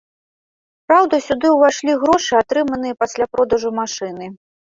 [0.87, 4.25] Праўда, сюды ўвайшлі грошы, атрыманыя пасля продажу машыны.